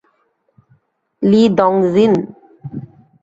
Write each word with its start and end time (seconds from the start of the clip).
লি 1.21 1.41
Dong 1.57 1.73
জিন? 1.93 2.13